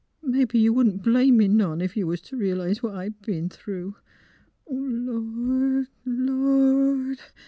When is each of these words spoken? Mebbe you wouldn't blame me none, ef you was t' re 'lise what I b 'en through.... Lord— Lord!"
Mebbe 0.23 0.55
you 0.55 0.73
wouldn't 0.73 1.03
blame 1.03 1.37
me 1.37 1.47
none, 1.47 1.79
ef 1.79 1.95
you 1.95 2.07
was 2.07 2.21
t' 2.21 2.35
re 2.35 2.55
'lise 2.55 2.81
what 2.81 2.95
I 2.95 3.09
b 3.09 3.37
'en 3.37 3.49
through.... 3.49 3.97
Lord— 4.67 5.89
Lord!" 6.05 7.19